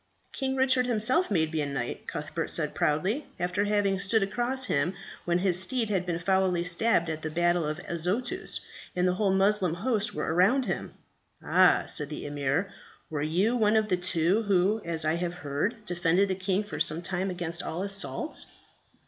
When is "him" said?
4.65-4.95, 10.65-10.95